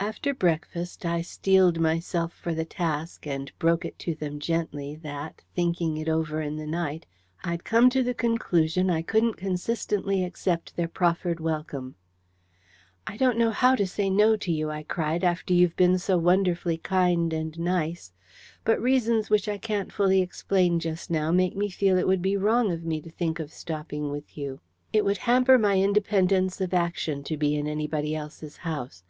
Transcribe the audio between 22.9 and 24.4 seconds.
to think of stopping with